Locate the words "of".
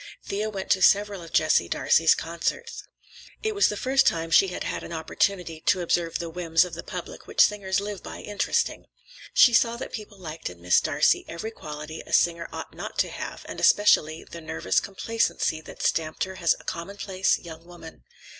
1.21-1.31, 6.65-6.73